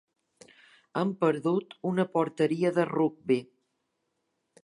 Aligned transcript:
Hem 1.01 1.11
perdut 1.23 1.75
una 1.91 2.07
porteria 2.15 2.73
de 2.79 2.87
rugbi. 2.93 3.41